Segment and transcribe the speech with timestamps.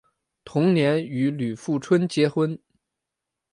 [0.43, 2.59] 同年与李富春结婚。